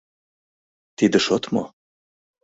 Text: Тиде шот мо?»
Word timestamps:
Тиде 0.97 1.17
шот 1.25 1.43
мо?» 1.53 1.63